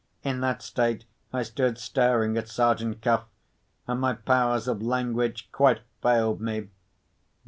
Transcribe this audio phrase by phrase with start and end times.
[0.23, 6.41] In that state, I stood staring at Sergeant Cuff—and my powers of language quite failed
[6.41, 6.69] me.